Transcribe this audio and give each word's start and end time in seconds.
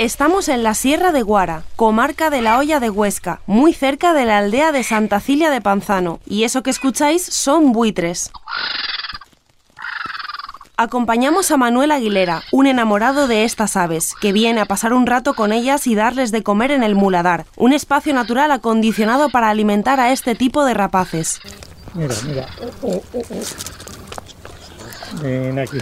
Estamos 0.00 0.48
en 0.48 0.62
la 0.62 0.72
Sierra 0.72 1.12
de 1.12 1.20
Guara, 1.20 1.62
comarca 1.76 2.30
de 2.30 2.40
la 2.40 2.56
Hoya 2.56 2.80
de 2.80 2.88
Huesca, 2.88 3.42
muy 3.46 3.74
cerca 3.74 4.14
de 4.14 4.24
la 4.24 4.38
aldea 4.38 4.72
de 4.72 4.82
Santa 4.82 5.20
Cilia 5.20 5.50
de 5.50 5.60
Panzano, 5.60 6.20
y 6.24 6.44
eso 6.44 6.62
que 6.62 6.70
escucháis 6.70 7.22
son 7.22 7.72
buitres. 7.72 8.30
Acompañamos 10.78 11.50
a 11.50 11.58
Manuel 11.58 11.90
Aguilera, 11.90 12.40
un 12.50 12.66
enamorado 12.66 13.28
de 13.28 13.44
estas 13.44 13.76
aves, 13.76 14.14
que 14.18 14.32
viene 14.32 14.62
a 14.62 14.64
pasar 14.64 14.94
un 14.94 15.06
rato 15.06 15.34
con 15.34 15.52
ellas 15.52 15.86
y 15.86 15.94
darles 15.94 16.32
de 16.32 16.42
comer 16.42 16.70
en 16.70 16.82
el 16.82 16.94
muladar, 16.94 17.44
un 17.58 17.74
espacio 17.74 18.14
natural 18.14 18.50
acondicionado 18.52 19.28
para 19.28 19.50
alimentar 19.50 20.00
a 20.00 20.12
este 20.12 20.34
tipo 20.34 20.64
de 20.64 20.72
rapaces. 20.72 21.42
Mira, 21.92 22.14
mira. 22.26 22.48
Oh, 22.80 22.88
oh, 22.94 23.02
oh, 23.12 23.22
Ven 25.22 25.58
aquí. 25.58 25.76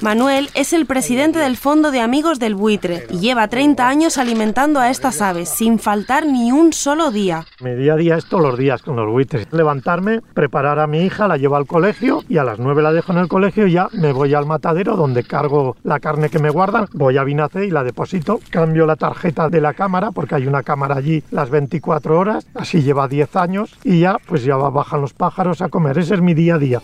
Manuel 0.00 0.48
es 0.54 0.72
el 0.72 0.86
presidente 0.86 1.38
del 1.38 1.56
Fondo 1.56 1.90
de 1.90 2.00
Amigos 2.00 2.38
del 2.38 2.54
Buitre 2.54 3.06
y 3.10 3.18
lleva 3.18 3.48
30 3.48 3.86
años 3.86 4.16
alimentando 4.16 4.80
a 4.80 4.90
estas 4.90 5.20
aves 5.20 5.48
sin 5.48 5.78
faltar 5.78 6.24
ni 6.26 6.50
un 6.50 6.72
solo 6.72 7.10
día. 7.10 7.44
Mi 7.60 7.74
día 7.74 7.94
a 7.94 7.96
día 7.96 8.16
es 8.16 8.26
todos 8.26 8.42
los 8.42 8.58
días 8.58 8.80
con 8.82 8.96
los 8.96 9.10
buitres. 9.10 9.46
Levantarme, 9.52 10.20
preparar 10.34 10.78
a 10.78 10.86
mi 10.86 11.02
hija, 11.02 11.28
la 11.28 11.36
llevo 11.36 11.56
al 11.56 11.66
colegio 11.66 12.24
y 12.28 12.38
a 12.38 12.44
las 12.44 12.58
9 12.58 12.82
la 12.82 12.92
dejo 12.92 13.12
en 13.12 13.18
el 13.18 13.28
colegio 13.28 13.66
y 13.66 13.72
ya 13.72 13.88
me 13.92 14.12
voy 14.12 14.34
al 14.34 14.46
matadero 14.46 14.96
donde 14.96 15.24
cargo 15.24 15.76
la 15.82 16.00
carne 16.00 16.30
que 16.30 16.38
me 16.38 16.50
guardan, 16.50 16.86
voy 16.92 17.18
a 17.18 17.24
Vinacé 17.24 17.66
y 17.66 17.70
la 17.70 17.84
deposito, 17.84 18.40
cambio 18.50 18.86
la 18.86 18.96
tarjeta 18.96 19.48
de 19.48 19.60
la 19.60 19.74
cámara 19.74 20.10
porque 20.10 20.36
hay 20.36 20.46
una 20.46 20.62
cámara 20.62 20.96
allí 20.96 21.22
las 21.30 21.50
24 21.50 22.18
horas, 22.18 22.46
así 22.54 22.82
lleva 22.82 23.08
10 23.08 23.36
años 23.36 23.76
y 23.84 24.00
ya 24.00 24.18
pues 24.26 24.44
ya 24.44 24.56
bajan 24.56 25.00
los 25.00 25.12
pájaros 25.12 25.60
a 25.60 25.68
comer. 25.68 25.98
Ese 25.98 26.14
es 26.14 26.20
mi 26.20 26.34
día 26.34 26.54
a 26.54 26.58
día. 26.58 26.80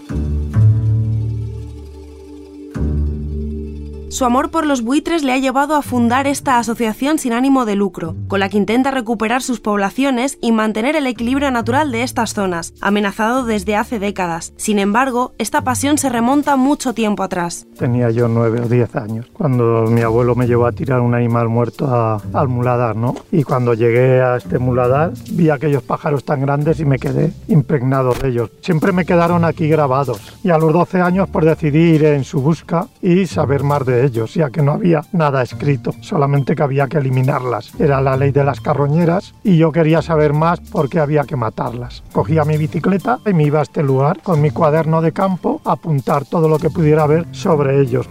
Su 4.10 4.24
amor 4.24 4.50
por 4.50 4.64
los 4.64 4.80
buitres 4.80 5.22
le 5.22 5.34
ha 5.34 5.38
llevado 5.38 5.74
a 5.74 5.82
fundar 5.82 6.26
esta 6.26 6.58
asociación 6.58 7.18
sin 7.18 7.34
ánimo 7.34 7.66
de 7.66 7.76
lucro, 7.76 8.16
con 8.26 8.40
la 8.40 8.48
que 8.48 8.56
intenta 8.56 8.90
recuperar 8.90 9.42
sus 9.42 9.60
poblaciones 9.60 10.38
y 10.40 10.50
mantener 10.50 10.96
el 10.96 11.06
equilibrio 11.06 11.50
natural 11.50 11.92
de 11.92 12.02
estas 12.02 12.32
zonas, 12.32 12.72
amenazado 12.80 13.44
desde 13.44 13.76
hace 13.76 13.98
décadas. 13.98 14.54
Sin 14.56 14.78
embargo, 14.78 15.34
esta 15.36 15.62
pasión 15.62 15.98
se 15.98 16.08
remonta 16.08 16.56
mucho 16.56 16.94
tiempo 16.94 17.22
atrás. 17.22 17.66
Tenía 17.78 18.10
yo 18.10 18.28
nueve 18.28 18.62
o 18.62 18.68
diez 18.68 18.96
años, 18.96 19.26
cuando 19.34 19.84
mi 19.90 20.00
abuelo 20.00 20.34
me 20.34 20.46
llevó 20.46 20.64
a 20.64 20.72
tirar 20.72 21.00
un 21.00 21.14
animal 21.14 21.50
muerto 21.50 21.86
al 22.32 22.48
muladar, 22.48 22.96
¿no? 22.96 23.14
Y 23.30 23.42
cuando 23.42 23.74
llegué 23.74 24.22
a 24.22 24.36
este 24.36 24.58
muladar, 24.58 25.12
vi 25.32 25.50
aquellos 25.50 25.82
pájaros 25.82 26.24
tan 26.24 26.40
grandes 26.40 26.80
y 26.80 26.86
me 26.86 26.98
quedé 26.98 27.34
impregnado 27.48 28.14
de 28.14 28.28
ellos. 28.30 28.50
Siempre 28.62 28.92
me 28.92 29.04
quedaron 29.04 29.44
aquí 29.44 29.68
grabados. 29.68 30.38
Y 30.42 30.48
a 30.48 30.56
los 30.56 30.72
12 30.72 31.02
años, 31.02 31.28
pues 31.30 31.44
decidí 31.44 31.90
ir 31.90 32.04
en 32.06 32.24
su 32.24 32.40
busca 32.40 32.86
y 33.02 33.26
saber 33.26 33.62
más 33.62 33.84
de 33.84 33.97
ellos, 34.04 34.34
ya 34.34 34.50
que 34.50 34.62
no 34.62 34.72
había 34.72 35.02
nada 35.12 35.42
escrito, 35.42 35.92
solamente 36.00 36.54
que 36.54 36.62
había 36.62 36.86
que 36.88 36.98
eliminarlas. 36.98 37.72
Era 37.78 38.00
la 38.00 38.16
ley 38.16 38.30
de 38.30 38.44
las 38.44 38.60
carroñeras 38.60 39.34
y 39.44 39.56
yo 39.56 39.72
quería 39.72 40.02
saber 40.02 40.32
más 40.32 40.60
porque 40.60 41.00
había 41.00 41.24
que 41.24 41.36
matarlas. 41.36 42.02
Cogía 42.12 42.44
mi 42.44 42.56
bicicleta 42.56 43.18
y 43.26 43.32
me 43.32 43.44
iba 43.44 43.60
a 43.60 43.62
este 43.62 43.82
lugar 43.82 44.22
con 44.22 44.40
mi 44.40 44.50
cuaderno 44.50 45.00
de 45.00 45.12
campo 45.12 45.60
a 45.64 45.72
apuntar 45.72 46.24
todo 46.24 46.48
lo 46.48 46.58
que 46.58 46.70
pudiera 46.70 47.06
ver 47.06 47.26
sobre 47.32 47.80
ellos. 47.80 48.08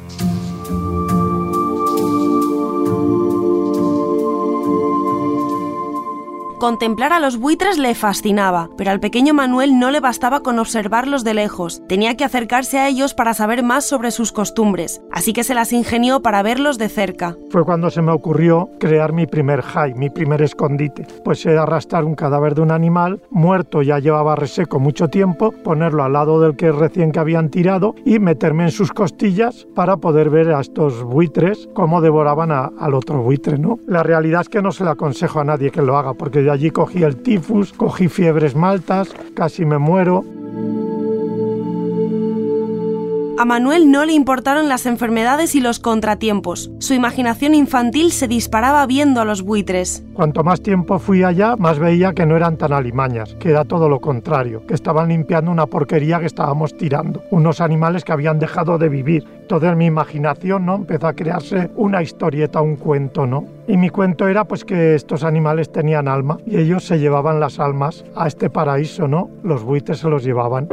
Contemplar 6.60 7.14
a 7.14 7.20
los 7.20 7.38
buitres 7.38 7.78
le 7.78 7.94
fascinaba, 7.94 8.72
pero 8.78 8.90
al 8.90 9.00
pequeño 9.00 9.36
Manuel 9.36 9.78
no 9.78 9.92
le 9.92 10.00
bastaba 10.00 10.40
con 10.40 10.58
observarlos 10.58 11.24
de 11.24 11.36
lejos, 11.36 11.84
tenía 11.88 12.18
que 12.18 12.24
acercarse 12.24 12.80
a 12.80 12.88
ellos 12.88 13.14
para 13.14 13.36
saber 13.36 13.62
más 13.62 13.86
sobre 13.86 14.10
sus 14.10 14.32
costumbres, 14.32 15.00
así 15.12 15.34
que 15.34 15.44
se 15.44 15.54
las 15.54 15.72
ingenió 15.72 16.24
para 16.24 16.42
verlos 16.42 16.80
de 16.80 16.90
cerca. 16.90 17.38
Fue 17.52 17.64
cuando 17.64 17.92
se 17.92 18.02
me 18.02 18.12
ocurrió 18.12 18.72
crear 18.80 19.14
mi 19.14 19.28
primer 19.28 19.62
high, 19.62 19.94
mi 19.94 20.10
primer 20.10 20.42
escondite, 20.42 21.06
pues 21.24 21.46
era 21.46 21.62
arrastrar 21.62 22.06
un 22.06 22.16
cadáver 22.16 22.56
de 22.56 22.62
un 22.62 22.72
animal 22.72 23.22
muerto, 23.30 23.84
ya 23.84 24.00
llevaba 24.00 24.36
reseco 24.36 24.80
mucho 24.80 25.10
tiempo, 25.10 25.52
ponerlo 25.64 26.04
al 26.04 26.14
lado 26.14 26.42
del 26.42 26.56
que 26.56 26.72
recién 26.72 27.12
que 27.12 27.20
habían 27.20 27.50
tirado 27.50 27.94
y 28.04 28.18
meterme 28.18 28.64
en 28.64 28.72
sus 28.72 28.92
costillas 28.94 29.68
para 29.76 29.98
poder 29.98 30.32
ver 30.32 30.50
a 30.50 30.62
estos 30.62 31.04
buitres 31.04 31.70
cómo 31.76 32.02
devoraban 32.02 32.52
al 32.52 32.96
otro 32.96 33.22
buitre, 33.22 33.60
¿no? 33.60 33.78
La 33.86 34.02
realidad 34.02 34.42
es 34.42 34.50
que 34.50 34.64
no 34.64 34.72
se 34.72 34.84
le 34.84 34.90
aconsejo 34.90 35.40
a 35.40 35.44
nadie 35.44 35.70
que 35.70 35.84
lo 35.84 35.96
haga, 35.96 36.16
porque 36.16 36.47
de 36.48 36.54
allí 36.54 36.72
cogí 36.72 37.04
el 37.04 37.18
tifus, 37.18 37.74
cogí 37.74 38.08
fiebres 38.08 38.56
maltas, 38.56 39.14
casi 39.36 39.66
me 39.66 39.78
muero. 39.78 40.24
A 43.40 43.46
Manuel 43.46 43.92
no 43.92 44.04
le 44.04 44.14
importaron 44.14 44.68
las 44.68 44.88
enfermedades 44.88 45.54
y 45.54 45.62
los 45.62 45.80
contratiempos. 45.80 46.72
Su 46.80 46.96
imaginación 46.96 47.54
infantil 47.54 48.12
se 48.12 48.28
disparaba 48.28 48.84
viendo 48.88 49.22
a 49.22 49.26
los 49.26 49.44
buitres. 49.44 50.04
Cuanto 50.14 50.44
más 50.44 50.60
tiempo 50.62 50.98
fui 50.98 51.22
allá, 51.22 51.56
más 51.56 51.78
veía 51.78 52.14
que 52.14 52.26
no 52.26 52.36
eran 52.36 52.58
tan 52.58 52.74
alimañas, 52.74 53.36
que 53.36 53.52
era 53.52 53.64
todo 53.64 53.90
lo 53.90 54.00
contrario, 54.00 54.66
que 54.66 54.74
estaban 54.74 55.10
limpiando 55.10 55.52
una 55.52 55.68
porquería 55.68 56.20
que 56.20 56.26
estábamos 56.26 56.76
tirando, 56.78 57.22
unos 57.30 57.62
animales 57.62 58.04
que 58.04 58.12
habían 58.12 58.40
dejado 58.40 58.80
de 58.80 58.90
vivir. 58.90 59.24
Toda 59.48 59.76
mi 59.76 59.86
imaginación, 59.86 60.66
¿no? 60.66 60.76
Empezó 60.78 61.06
a 61.06 61.14
crearse 61.14 61.70
una 61.76 62.02
historieta, 62.02 62.62
un 62.62 62.76
cuento, 62.76 63.28
¿no? 63.28 63.46
Y 63.68 63.78
mi 63.78 63.90
cuento 63.90 64.28
era 64.28 64.46
pues 64.46 64.66
que 64.66 64.96
estos 64.96 65.24
animales 65.24 65.72
tenían 65.72 66.08
alma 66.08 66.40
y 66.48 66.58
ellos 66.58 66.86
se 66.86 66.98
llevaban 66.98 67.40
las 67.40 67.60
almas 67.60 68.04
a 68.16 68.26
este 68.26 68.50
paraíso, 68.50 69.08
¿no? 69.08 69.30
Los 69.44 69.64
buitres 69.64 70.00
se 70.00 70.10
los 70.10 70.24
llevaban. 70.24 70.68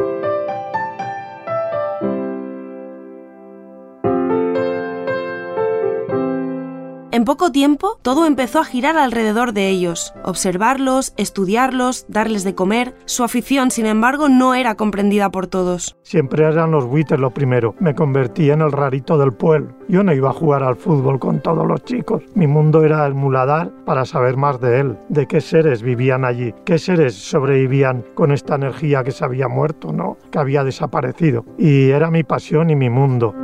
En 7.15 7.25
poco 7.25 7.53
tiempo, 7.53 7.97
todo 8.03 8.27
empezó 8.27 8.59
a 8.59 8.65
girar 8.65 8.97
alrededor 8.97 9.53
de 9.53 9.69
ellos. 9.69 10.13
Observarlos, 10.25 11.15
estudiarlos, 11.17 12.07
darles 12.09 12.43
de 12.43 12.57
comer. 12.57 12.97
Su 13.05 13.23
afición, 13.23 13.71
sin 13.71 13.87
embargo, 13.87 14.29
no 14.29 14.57
era 14.57 14.75
comprendida 14.75 15.31
por 15.31 15.47
todos. 15.47 15.97
Siempre 16.03 16.45
eran 16.45 16.73
los 16.73 16.87
buitres 16.87 17.21
lo 17.21 17.31
primero. 17.31 17.77
Me 17.79 17.95
convertí 17.95 18.51
en 18.51 18.63
el 18.63 18.73
rarito 18.73 19.17
del 19.17 19.33
pueblo. 19.33 19.69
Yo 19.87 20.03
no 20.03 20.13
iba 20.13 20.31
a 20.31 20.33
jugar 20.33 20.65
al 20.65 20.75
fútbol 20.75 21.21
con 21.21 21.39
todos 21.39 21.65
los 21.65 21.85
chicos. 21.85 22.25
Mi 22.35 22.49
mundo 22.49 22.83
era 22.83 23.07
el 23.07 23.15
muladar 23.15 23.71
para 23.87 24.05
saber 24.05 24.37
más 24.37 24.61
de 24.61 24.81
él, 24.81 24.97
de 25.09 25.29
qué 25.29 25.41
seres 25.41 25.83
vivían 25.83 26.25
allí, 26.25 26.53
qué 26.65 26.79
seres 26.79 27.15
sobrevivían 27.15 28.05
con 28.15 28.33
esta 28.33 28.57
energía 28.57 29.05
que 29.05 29.13
se 29.13 29.25
había 29.25 29.47
muerto, 29.47 29.93
¿no? 29.93 30.17
Que 30.33 30.41
había 30.41 30.65
desaparecido. 30.65 31.45
Y 31.59 31.91
era 31.91 32.11
mi 32.11 32.25
pasión 32.25 32.71
y 32.71 32.75
mi 32.75 32.91
mundo. 32.91 33.37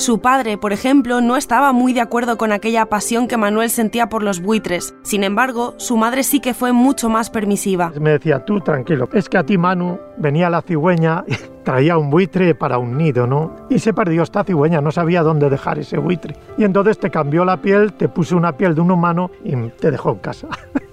Su 0.00 0.18
padre, 0.22 0.56
por 0.56 0.72
ejemplo, 0.72 1.20
no 1.20 1.36
estaba 1.36 1.74
muy 1.74 1.92
de 1.92 2.00
acuerdo 2.00 2.38
con 2.38 2.52
aquella 2.52 2.86
pasión 2.86 3.28
que 3.28 3.36
Manuel 3.36 3.68
sentía 3.68 4.08
por 4.08 4.22
los 4.22 4.40
buitres. 4.40 4.94
Sin 5.02 5.24
embargo, 5.24 5.74
su 5.76 5.98
madre 5.98 6.22
sí 6.22 6.40
que 6.40 6.54
fue 6.54 6.72
mucho 6.72 7.10
más 7.10 7.28
permisiva. 7.28 7.92
Me 8.00 8.12
decía, 8.12 8.42
tú 8.46 8.60
tranquilo, 8.60 9.10
es 9.12 9.28
que 9.28 9.36
a 9.36 9.44
ti 9.44 9.58
Manu 9.58 9.98
venía 10.16 10.48
la 10.48 10.62
cigüeña 10.62 11.22
y 11.26 11.34
traía 11.64 11.98
un 11.98 12.08
buitre 12.08 12.54
para 12.54 12.78
un 12.78 12.96
nido, 12.96 13.26
¿no? 13.26 13.54
Y 13.68 13.78
se 13.78 13.92
perdió 13.92 14.22
esta 14.22 14.42
cigüeña, 14.42 14.80
no 14.80 14.90
sabía 14.90 15.22
dónde 15.22 15.50
dejar 15.50 15.78
ese 15.78 15.98
buitre. 15.98 16.34
Y 16.56 16.64
entonces 16.64 16.98
te 16.98 17.10
cambió 17.10 17.44
la 17.44 17.60
piel, 17.60 17.92
te 17.92 18.08
puso 18.08 18.38
una 18.38 18.56
piel 18.56 18.74
de 18.74 18.80
un 18.80 18.92
humano 18.92 19.30
y 19.44 19.54
te 19.68 19.90
dejó 19.90 20.12
en 20.12 20.18
casa. 20.20 20.48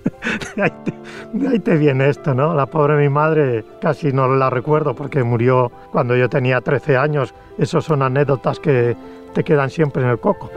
de, 0.56 0.62
ahí 0.64 0.72
te, 0.84 1.48
ahí 1.48 1.60
te 1.60 1.78
viene 1.78 2.10
esto, 2.10 2.34
¿no? 2.34 2.54
La 2.54 2.66
pobre 2.66 2.98
mi 2.98 3.10
madre 3.10 3.64
casi 3.81 4.12
no 4.12 4.28
la 4.28 4.50
recuerdo 4.50 4.96
porque 4.96 5.24
murió 5.24 5.72
cuando 5.92 6.16
yo 6.16 6.30
tenía 6.30 6.62
13 6.62 6.98
años. 6.98 7.34
Esas 7.58 7.84
son 7.84 8.02
anécdotas 8.02 8.60
que 8.60 8.96
te 9.34 9.44
quedan 9.44 9.69
siempre 9.69 10.04
en 10.04 10.10
el 10.10 10.19
coco. 10.19 10.50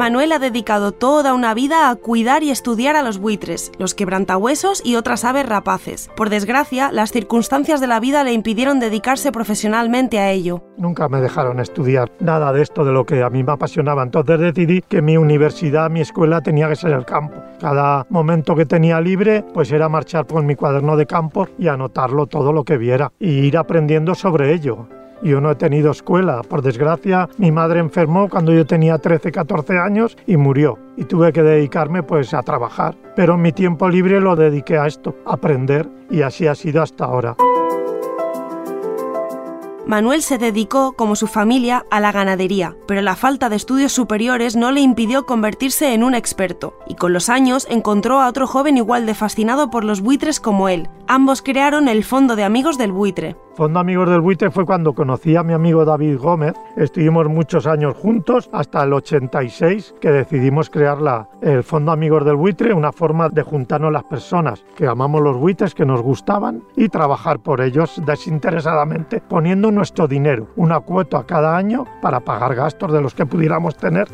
Manuel 0.00 0.32
ha 0.32 0.38
dedicado 0.38 0.92
toda 0.92 1.34
una 1.34 1.52
vida 1.52 1.90
a 1.90 1.94
cuidar 1.94 2.42
y 2.42 2.50
estudiar 2.50 2.96
a 2.96 3.02
los 3.02 3.18
buitres, 3.18 3.70
los 3.78 3.94
quebrantahuesos 3.94 4.80
y 4.82 4.96
otras 4.96 5.26
aves 5.26 5.46
rapaces. 5.46 6.08
Por 6.16 6.30
desgracia, 6.30 6.90
las 6.90 7.12
circunstancias 7.12 7.82
de 7.82 7.86
la 7.86 8.00
vida 8.00 8.24
le 8.24 8.32
impidieron 8.32 8.80
dedicarse 8.80 9.30
profesionalmente 9.30 10.18
a 10.18 10.30
ello. 10.30 10.64
Nunca 10.78 11.10
me 11.10 11.20
dejaron 11.20 11.60
estudiar 11.60 12.10
nada 12.18 12.50
de 12.54 12.62
esto 12.62 12.82
de 12.82 12.92
lo 12.92 13.04
que 13.04 13.22
a 13.22 13.28
mí 13.28 13.44
me 13.44 13.52
apasionaba. 13.52 14.02
Entonces 14.02 14.40
decidí 14.40 14.80
que 14.80 15.02
mi 15.02 15.18
universidad, 15.18 15.90
mi 15.90 16.00
escuela 16.00 16.40
tenía 16.40 16.66
que 16.70 16.76
ser 16.76 16.92
el 16.92 17.04
campo. 17.04 17.36
Cada 17.60 18.06
momento 18.08 18.56
que 18.56 18.64
tenía 18.64 19.02
libre, 19.02 19.44
pues 19.52 19.70
era 19.70 19.90
marchar 19.90 20.26
por 20.26 20.42
mi 20.42 20.54
cuaderno 20.54 20.96
de 20.96 21.04
campo 21.04 21.46
y 21.58 21.68
anotarlo 21.68 22.26
todo 22.26 22.54
lo 22.54 22.64
que 22.64 22.78
viera 22.78 23.12
y 23.20 23.32
ir 23.32 23.58
aprendiendo 23.58 24.14
sobre 24.14 24.54
ello 24.54 24.88
Yo 25.22 25.40
no 25.40 25.50
he 25.50 25.54
tenido 25.54 25.90
escuela. 25.90 26.42
Por 26.42 26.62
desgracia, 26.62 27.28
mi 27.36 27.52
madre 27.52 27.80
enfermó 27.80 28.28
cuando 28.28 28.52
yo 28.52 28.64
tenía 28.66 28.98
13, 28.98 29.32
14 29.32 29.78
años 29.78 30.16
y 30.26 30.36
murió. 30.36 30.78
Y 30.96 31.04
tuve 31.04 31.32
que 31.32 31.42
dedicarme 31.42 32.02
pues 32.02 32.32
a 32.32 32.42
trabajar. 32.42 32.96
Pero 33.16 33.36
mi 33.36 33.52
tiempo 33.52 33.88
libre 33.88 34.20
lo 34.20 34.36
dediqué 34.36 34.78
a 34.78 34.86
esto, 34.86 35.14
a 35.26 35.34
aprender. 35.34 35.88
Y 36.10 36.22
así 36.22 36.46
ha 36.46 36.54
sido 36.54 36.82
hasta 36.82 37.04
ahora. 37.04 37.36
Manuel 39.90 40.22
se 40.22 40.38
dedicó, 40.38 40.92
como 40.92 41.16
su 41.16 41.26
familia, 41.26 41.84
a 41.90 41.98
la 41.98 42.12
ganadería, 42.12 42.76
pero 42.86 43.02
la 43.02 43.16
falta 43.16 43.48
de 43.48 43.56
estudios 43.56 43.90
superiores 43.90 44.54
no 44.54 44.70
le 44.70 44.80
impidió 44.80 45.26
convertirse 45.26 45.94
en 45.94 46.04
un 46.04 46.14
experto, 46.14 46.78
y 46.86 46.94
con 46.94 47.12
los 47.12 47.28
años 47.28 47.66
encontró 47.68 48.20
a 48.20 48.28
otro 48.28 48.46
joven 48.46 48.76
igual 48.76 49.04
de 49.04 49.14
fascinado 49.14 49.68
por 49.68 49.82
los 49.82 50.00
buitres 50.00 50.38
como 50.38 50.68
él. 50.68 50.88
Ambos 51.08 51.42
crearon 51.42 51.88
el 51.88 52.04
Fondo 52.04 52.36
de 52.36 52.44
Amigos 52.44 52.78
del 52.78 52.92
Buitre. 52.92 53.36
Fondo 53.60 53.78
Amigos 53.78 54.08
del 54.08 54.22
Buitre 54.22 54.50
fue 54.50 54.64
cuando 54.64 54.94
conocí 54.94 55.36
a 55.36 55.42
mi 55.42 55.52
amigo 55.52 55.84
David 55.84 56.16
Gómez. 56.16 56.54
Estuvimos 56.78 57.28
muchos 57.28 57.66
años 57.66 57.94
juntos 57.94 58.48
hasta 58.54 58.82
el 58.82 58.94
86 58.94 59.96
que 60.00 60.10
decidimos 60.10 60.70
crear 60.70 61.02
la, 61.02 61.28
el 61.42 61.62
Fondo 61.62 61.92
Amigos 61.92 62.24
del 62.24 62.36
Buitre, 62.36 62.72
una 62.72 62.90
forma 62.90 63.28
de 63.28 63.42
juntarnos 63.42 63.92
las 63.92 64.04
personas 64.04 64.64
que 64.74 64.86
amamos 64.86 65.20
los 65.20 65.36
buitres, 65.36 65.74
que 65.74 65.84
nos 65.84 66.00
gustaban 66.00 66.62
y 66.74 66.88
trabajar 66.88 67.40
por 67.40 67.60
ellos 67.60 68.00
desinteresadamente, 68.06 69.20
poniendo 69.20 69.70
nuestro 69.70 70.08
dinero, 70.08 70.46
una 70.56 70.80
cuota 70.80 71.24
cada 71.24 71.54
año 71.54 71.84
para 72.00 72.20
pagar 72.20 72.54
gastos 72.54 72.90
de 72.94 73.02
los 73.02 73.14
que 73.14 73.26
pudiéramos 73.26 73.76
tener. 73.76 74.08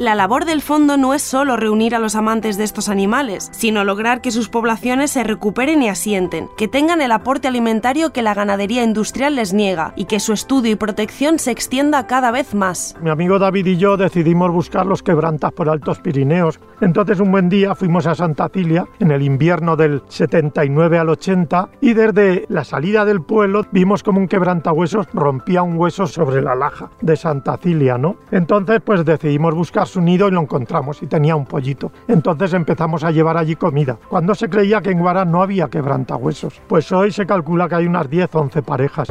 La 0.00 0.14
labor 0.14 0.46
del 0.46 0.62
fondo 0.62 0.96
no 0.96 1.12
es 1.12 1.20
solo 1.20 1.58
reunir 1.58 1.94
a 1.94 1.98
los 1.98 2.16
amantes 2.16 2.56
de 2.56 2.64
estos 2.64 2.88
animales, 2.88 3.50
sino 3.52 3.84
lograr 3.84 4.22
que 4.22 4.30
sus 4.30 4.48
poblaciones 4.48 5.10
se 5.10 5.24
recuperen 5.24 5.82
y 5.82 5.90
asienten, 5.90 6.48
que 6.56 6.68
tengan 6.68 7.02
el 7.02 7.12
aporte 7.12 7.48
alimentario 7.48 8.10
que 8.10 8.22
la 8.22 8.32
ganadería 8.32 8.82
industrial 8.82 9.36
les 9.36 9.52
niega 9.52 9.92
y 9.96 10.06
que 10.06 10.18
su 10.18 10.32
estudio 10.32 10.72
y 10.72 10.76
protección 10.76 11.38
se 11.38 11.50
extienda 11.50 12.06
cada 12.06 12.30
vez 12.30 12.54
más. 12.54 12.96
Mi 13.02 13.10
amigo 13.10 13.38
David 13.38 13.66
y 13.66 13.76
yo 13.76 13.98
decidimos 13.98 14.50
buscar 14.50 14.86
los 14.86 15.02
quebrantas 15.02 15.52
por 15.52 15.68
Altos 15.68 15.98
Pirineos. 15.98 16.60
Entonces 16.80 17.20
un 17.20 17.30
buen 17.30 17.50
día 17.50 17.74
fuimos 17.74 18.06
a 18.06 18.14
Santa 18.14 18.48
Cilia 18.48 18.86
en 19.00 19.10
el 19.10 19.20
invierno 19.20 19.76
del 19.76 20.02
79 20.08 20.98
al 20.98 21.10
80 21.10 21.68
y 21.82 21.92
desde 21.92 22.46
la 22.48 22.64
salida 22.64 23.04
del 23.04 23.20
pueblo 23.20 23.66
vimos 23.70 24.02
como 24.02 24.18
un 24.18 24.28
quebrantahuesos 24.28 25.08
rompía 25.12 25.60
un 25.60 25.76
hueso 25.76 26.06
sobre 26.06 26.40
la 26.40 26.54
laja 26.54 26.88
de 27.02 27.16
Santa 27.16 27.58
Cilia, 27.58 27.98
¿no? 27.98 28.16
Entonces 28.30 28.80
pues 28.82 29.04
decidimos 29.04 29.54
buscar 29.54 29.89
su 29.90 30.00
nido 30.00 30.28
y 30.28 30.30
lo 30.30 30.40
encontramos 30.40 31.02
y 31.02 31.06
tenía 31.06 31.36
un 31.36 31.44
pollito. 31.44 31.92
Entonces 32.08 32.54
empezamos 32.54 33.04
a 33.04 33.10
llevar 33.10 33.36
allí 33.36 33.56
comida. 33.56 33.98
Cuando 34.08 34.34
se 34.34 34.48
creía 34.48 34.80
que 34.80 34.90
en 34.90 35.00
Guara 35.00 35.24
no 35.24 35.42
había 35.42 35.68
quebrantahuesos, 35.68 36.62
pues 36.66 36.90
hoy 36.92 37.12
se 37.12 37.26
calcula 37.26 37.68
que 37.68 37.74
hay 37.74 37.86
unas 37.86 38.08
10 38.08 38.34
o 38.34 38.40
11 38.40 38.62
parejas. 38.62 39.08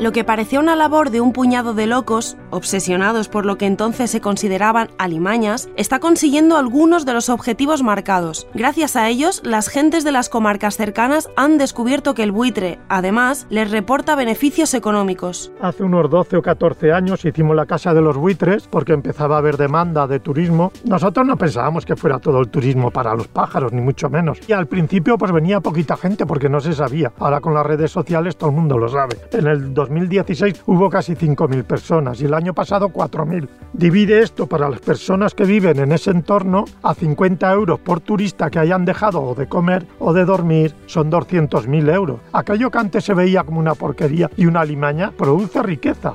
Lo 0.00 0.12
que 0.12 0.22
parecía 0.22 0.60
una 0.60 0.76
labor 0.76 1.10
de 1.10 1.20
un 1.20 1.32
puñado 1.32 1.74
de 1.74 1.88
locos, 1.88 2.36
obsesionados 2.50 3.28
por 3.28 3.44
lo 3.44 3.58
que 3.58 3.66
entonces 3.66 4.12
se 4.12 4.20
consideraban 4.20 4.90
alimañas, 4.96 5.68
está 5.74 5.98
consiguiendo 5.98 6.56
algunos 6.56 7.04
de 7.04 7.14
los 7.14 7.28
objetivos 7.28 7.82
marcados. 7.82 8.46
Gracias 8.54 8.94
a 8.94 9.08
ellos, 9.08 9.42
las 9.44 9.68
gentes 9.68 10.04
de 10.04 10.12
las 10.12 10.28
comarcas 10.28 10.76
cercanas 10.76 11.28
han 11.34 11.58
descubierto 11.58 12.14
que 12.14 12.22
el 12.22 12.30
buitre, 12.30 12.78
además, 12.88 13.48
les 13.50 13.72
reporta 13.72 14.14
beneficios 14.14 14.72
económicos. 14.74 15.50
Hace 15.60 15.82
unos 15.82 16.08
12 16.08 16.36
o 16.36 16.42
14 16.42 16.92
años 16.92 17.24
hicimos 17.24 17.56
la 17.56 17.66
Casa 17.66 17.92
de 17.92 18.00
los 18.00 18.16
Buitres 18.16 18.68
porque 18.68 18.92
empezaba 18.92 19.34
a 19.34 19.38
haber 19.38 19.56
demanda 19.56 20.06
de 20.06 20.20
turismo. 20.20 20.70
Nosotros 20.84 21.26
no 21.26 21.36
pensábamos 21.36 21.84
que 21.84 21.96
fuera 21.96 22.20
todo 22.20 22.38
el 22.38 22.50
turismo 22.50 22.92
para 22.92 23.16
los 23.16 23.26
pájaros, 23.26 23.72
ni 23.72 23.80
mucho 23.80 24.08
menos. 24.08 24.38
Y 24.46 24.52
al 24.52 24.68
principio 24.68 25.18
pues 25.18 25.32
venía 25.32 25.58
poquita 25.58 25.96
gente 25.96 26.24
porque 26.24 26.48
no 26.48 26.60
se 26.60 26.72
sabía. 26.72 27.12
Ahora 27.18 27.40
con 27.40 27.52
las 27.52 27.66
redes 27.66 27.90
sociales 27.90 28.36
todo 28.36 28.50
el 28.50 28.56
mundo 28.56 28.78
lo 28.78 28.88
sabe. 28.88 29.16
En 29.32 29.48
el 29.48 29.74
2016 29.88 30.62
hubo 30.66 30.90
casi 30.90 31.14
5.000 31.14 31.64
personas 31.64 32.20
y 32.20 32.26
el 32.26 32.34
año 32.34 32.54
pasado 32.54 32.88
4.000. 32.88 33.48
Divide 33.72 34.20
esto 34.20 34.46
para 34.46 34.68
las 34.68 34.80
personas 34.80 35.34
que 35.34 35.44
viven 35.44 35.78
en 35.78 35.92
ese 35.92 36.10
entorno 36.10 36.64
a 36.82 36.94
50 36.94 37.52
euros 37.52 37.80
por 37.80 38.00
turista 38.00 38.50
que 38.50 38.58
hayan 38.58 38.84
dejado 38.84 39.22
o 39.22 39.34
de 39.34 39.48
comer 39.48 39.86
o 39.98 40.12
de 40.12 40.24
dormir, 40.24 40.74
son 40.86 41.10
200.000 41.10 41.94
euros. 41.94 42.20
Aquello 42.32 42.70
que 42.70 42.78
antes 42.78 43.04
se 43.04 43.14
veía 43.14 43.44
como 43.44 43.60
una 43.60 43.74
porquería 43.74 44.30
y 44.36 44.46
una 44.46 44.64
limaña 44.64 45.10
produce 45.10 45.62
riqueza. 45.62 46.14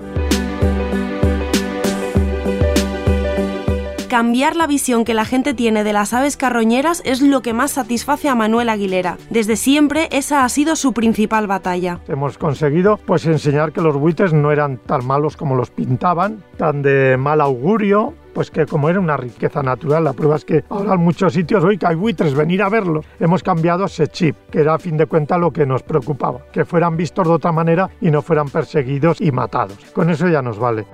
Cambiar 4.13 4.55
la 4.55 4.67
visión 4.67 5.05
que 5.05 5.15
la 5.15 5.25
gente 5.25 5.55
tiene 5.55 5.83
de 5.83 5.91
las 5.91 6.13
aves 6.13 6.37
carroñeras 6.37 7.01
es 7.03 7.19
lo 7.23 7.41
que 7.41 7.51
más 7.51 7.71
satisface 7.71 8.29
a 8.29 8.35
Manuel 8.35 8.69
Aguilera. 8.69 9.17
Desde 9.31 9.55
siempre 9.55 10.07
esa 10.11 10.45
ha 10.45 10.49
sido 10.49 10.75
su 10.75 10.93
principal 10.93 11.47
batalla. 11.47 11.99
Hemos 12.07 12.37
conseguido 12.37 12.97
pues 12.97 13.25
enseñar 13.25 13.71
que 13.71 13.81
los 13.81 13.97
buitres 13.97 14.31
no 14.31 14.51
eran 14.51 14.77
tan 14.77 15.03
malos 15.03 15.35
como 15.35 15.55
los 15.55 15.71
pintaban, 15.71 16.43
tan 16.57 16.83
de 16.83 17.17
mal 17.17 17.41
augurio, 17.41 18.13
pues 18.35 18.51
que 18.51 18.67
como 18.67 18.87
era 18.87 18.99
una 18.99 19.17
riqueza 19.17 19.63
natural, 19.63 20.03
la 20.03 20.13
prueba 20.13 20.35
es 20.35 20.45
que 20.45 20.63
ahora 20.69 20.93
en 20.93 21.01
muchos 21.01 21.33
sitios, 21.33 21.63
hoy 21.63 21.79
que 21.79 21.87
hay 21.87 21.95
buitres, 21.95 22.35
venir 22.35 22.61
a 22.61 22.69
verlo. 22.69 23.01
Hemos 23.19 23.41
cambiado 23.41 23.85
ese 23.85 24.05
chip, 24.09 24.35
que 24.51 24.59
era 24.59 24.75
a 24.75 24.77
fin 24.77 24.95
de 24.95 25.07
cuentas 25.07 25.39
lo 25.39 25.49
que 25.49 25.65
nos 25.65 25.81
preocupaba, 25.81 26.41
que 26.51 26.65
fueran 26.65 26.95
vistos 26.97 27.27
de 27.27 27.33
otra 27.33 27.51
manera 27.51 27.89
y 27.99 28.11
no 28.11 28.21
fueran 28.21 28.47
perseguidos 28.47 29.21
y 29.21 29.31
matados. 29.31 29.79
Con 29.91 30.11
eso 30.11 30.27
ya 30.27 30.43
nos 30.43 30.59
vale. 30.59 30.85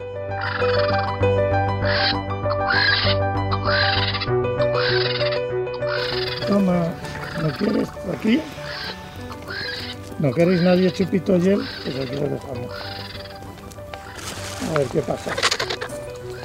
Toma, 6.48 6.88
¿no 7.42 7.52
quieres 7.58 7.90
aquí? 8.14 8.42
¿No 10.20 10.32
queréis 10.32 10.62
nadie 10.62 10.92
chupito 10.92 11.40
gel? 11.40 11.62
Pues 11.84 11.96
aquí 11.96 12.16
lo 12.16 12.30
dejamos. 12.30 12.72
A 14.70 14.78
ver 14.78 14.88
qué 14.88 15.02
pasa. 15.02 15.32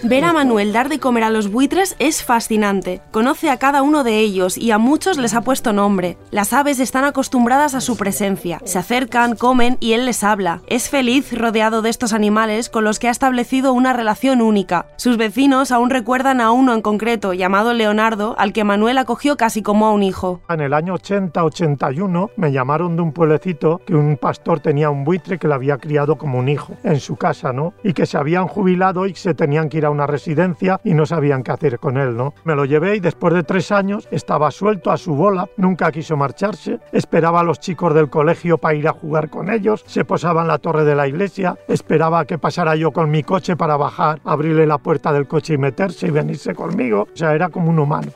Ver 0.07 0.23
a 0.25 0.35
Manuel 0.35 0.75
dar 0.75 0.91
de 0.91 1.01
comer 1.01 1.25
a 1.25 1.31
los 1.31 1.51
buitres 1.51 1.97
es 1.99 2.23
fascinante. 2.23 3.01
Conoce 3.11 3.49
a 3.49 3.57
cada 3.57 3.81
uno 3.81 4.05
de 4.05 4.19
ellos 4.19 4.59
y 4.59 4.71
a 4.71 4.77
muchos 4.77 5.17
les 5.17 5.33
ha 5.33 5.41
puesto 5.41 5.73
nombre. 5.73 6.19
Las 6.31 6.53
aves 6.53 6.79
están 6.79 7.05
acostumbradas 7.05 7.75
a 7.75 7.81
su 7.81 7.97
presencia. 7.97 8.61
Se 8.65 8.79
acercan, 8.79 9.35
comen 9.35 9.79
y 9.81 9.95
él 9.95 10.05
les 10.05 10.23
habla. 10.23 10.61
Es 10.67 10.91
feliz 10.91 11.33
rodeado 11.33 11.81
de 11.81 11.89
estos 11.89 12.13
animales 12.13 12.69
con 12.69 12.85
los 12.85 12.99
que 12.99 13.09
ha 13.09 13.11
establecido 13.11 13.73
una 13.73 13.95
relación 13.95 14.43
única. 14.43 14.85
Sus 14.97 15.17
vecinos 15.17 15.73
aún 15.73 15.89
recuerdan 15.89 16.43
a 16.43 16.51
uno 16.53 16.75
en 16.75 16.83
concreto, 16.83 17.33
llamado 17.33 17.73
Leonardo, 17.73 18.35
al 18.37 18.53
que 18.53 18.63
Manuel 18.63 18.99
acogió 18.99 19.39
casi 19.39 19.63
como 19.63 19.87
a 19.87 19.93
un 19.93 20.03
hijo. 20.03 20.43
En 20.51 20.61
el 20.61 20.75
año 20.75 20.97
80-81 20.97 22.33
me 22.37 22.53
llamaron 22.53 22.97
de 22.97 23.01
un 23.01 23.13
pueblecito 23.13 23.81
que 23.87 23.95
un 23.95 24.19
pastor 24.19 24.61
tenía 24.61 24.91
un 24.91 25.05
buitre 25.05 25.39
que 25.39 25.49
le 25.49 25.55
había 25.55 25.79
criado 25.79 26.17
como 26.17 26.39
un 26.39 26.51
hijo 26.51 26.75
en 26.83 27.01
su 27.01 27.17
casa, 27.17 27.55
¿no? 27.55 27.73
Y 27.83 27.95
que 27.95 28.05
se 28.05 28.19
habían 28.19 28.49
jubilado 28.49 29.07
y 29.07 29.15
se 29.15 29.33
tenían 29.33 29.71
que 29.71 29.79
ir 29.79 29.87
a 29.87 29.94
una 29.95 30.07
residencia 30.07 30.81
y 30.85 30.95
no 30.95 31.07
sabían 31.07 31.43
qué 31.43 31.53
hacer 31.53 31.79
con 31.79 31.97
él, 31.97 32.17
¿no? 32.17 32.35
Me 32.45 32.55
lo 32.55 32.65
llevé 32.65 32.97
y 32.97 33.01
después 33.01 33.33
de 33.35 33.43
tres 33.43 33.73
años 33.73 34.09
estaba 34.11 34.51
suelto 34.51 34.91
a 34.91 34.97
su 34.97 35.15
bola, 35.15 35.49
nunca 35.57 35.91
quiso 35.93 36.17
marcharse, 36.17 36.81
esperaba 36.93 37.41
a 37.41 37.45
los 37.45 37.61
chicos 37.61 37.95
del 37.95 38.11
colegio 38.11 38.59
para 38.59 38.75
ir 38.75 38.89
a 38.89 38.93
jugar 38.93 39.31
con 39.31 39.51
ellos, 39.51 39.85
se 39.87 40.05
posaba 40.05 40.43
en 40.43 40.49
la 40.49 40.59
torre 40.59 40.85
de 40.85 40.95
la 40.95 41.09
iglesia, 41.09 41.57
esperaba 41.69 42.25
que 42.25 42.39
pasara 42.39 42.77
yo 42.77 42.91
con 42.93 43.11
mi 43.11 43.23
coche 43.23 43.57
para 43.57 43.77
bajar, 43.77 44.21
abrirle 44.25 44.67
la 44.67 44.79
puerta 44.79 45.13
del 45.13 45.27
coche 45.27 45.55
y 45.55 45.59
meterse 45.59 46.09
y 46.09 46.11
venirse 46.11 46.55
conmigo, 46.55 47.09
o 47.13 47.17
sea, 47.17 47.35
era 47.35 47.49
como 47.49 47.71
un 47.71 47.79
humano. 47.79 48.13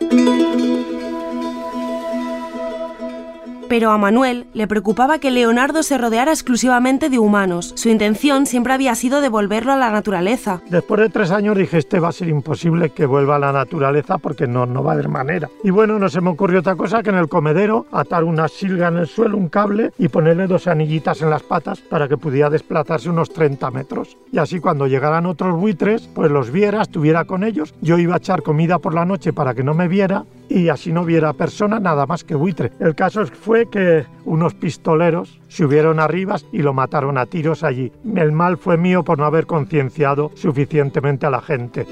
Pero 3.69 3.91
a 3.91 3.99
Manuel 3.99 4.47
le 4.55 4.67
preocupaba 4.67 5.19
que 5.19 5.31
Leonardo 5.31 5.83
se 5.83 5.99
rodeara 5.99 6.33
exclusivamente 6.33 7.11
de 7.11 7.19
humanos. 7.19 7.73
Su 7.77 7.91
intención 7.91 8.47
siempre 8.47 8.73
había 8.73 8.95
sido 8.95 9.21
devolverlo 9.21 9.73
a 9.73 9.77
la 9.77 9.91
naturaleza. 9.91 10.63
Después 10.71 11.03
de 11.03 11.11
tres 11.11 11.31
años 11.31 11.57
dije, 11.57 11.77
este 11.77 12.01
va 12.01 12.09
a 12.09 12.13
ser 12.13 12.29
imposible 12.29 12.91
que 12.91 13.05
vuelva 13.05 13.37
a 13.37 13.39
la 13.39 13.53
naturaleza 13.53 14.17
porque 14.17 14.47
no, 14.47 14.65
no 14.65 14.83
va 14.83 14.93
a 14.93 14.95
haber 14.95 15.09
manera. 15.09 15.51
Y 15.63 15.71
bueno, 15.71 15.99
no 15.99 16.09
se 16.09 16.23
me 16.23 16.31
ocurrió 16.31 16.61
otra 16.61 16.77
cosa 16.77 17.03
que 17.03 17.11
en 17.11 17.17
el 17.17 17.29
comedero 17.29 17.87
atar 17.93 18.25
una 18.25 18.49
silga 18.49 18.89
en 18.89 18.97
el 18.97 19.07
suelo, 19.07 19.37
un 19.37 19.49
cable 19.49 19.93
y 19.99 20.09
ponerle 20.09 20.47
dos 20.47 20.67
anillitas 20.67 21.21
en 21.21 21.29
las 21.29 21.43
patas 21.43 21.81
para 21.81 22.09
que 22.09 22.17
pudiera 22.17 22.49
desplazarse 22.49 23.11
unos 23.11 23.31
30 23.33 23.71
metros. 23.71 24.17
Y 24.33 24.39
así 24.39 24.61
cuando 24.61 24.87
llegaran 24.87 25.27
otros 25.27 25.59
buitres, 25.61 26.09
pues 26.15 26.31
los 26.31 26.51
viera, 26.51 26.81
estuviera 26.81 27.27
con 27.27 27.45
ellos. 27.45 27.75
Yo 27.83 27.99
iba 27.99 28.15
a 28.15 28.19
echar 28.19 28.43
comida 28.43 28.79
por 28.79 28.95
la 28.95 29.05
noche 29.05 29.35
para 29.35 29.53
que 29.53 29.63
no 29.63 29.75
me 29.75 29.89
viera 29.89 30.25
y 30.49 30.69
así 30.69 30.93
no 30.93 31.05
viera 31.05 31.33
persona 31.33 31.81
nada 31.81 32.07
más 32.07 32.25
que 32.25 32.35
buitre. 32.35 32.73
El 32.81 32.95
caso 32.95 33.25
fue 33.27 33.69
que 33.69 34.07
unos 34.25 34.55
pistoleros 34.55 35.41
subieron 35.49 36.01
arriba 36.01 36.37
y 36.53 36.63
lo 36.63 36.75
mataron 36.75 37.19
a 37.19 37.27
tiros 37.27 37.63
allí. 37.65 37.93
El 38.15 38.33
mal 38.33 38.57
fue 38.57 38.77
mío 38.77 39.03
por 39.05 39.19
no 39.19 39.25
haber 39.25 39.47
concienciado 39.47 40.31
suficientemente 40.35 41.27
a 41.27 41.31
la 41.31 41.41
gente. 41.41 41.87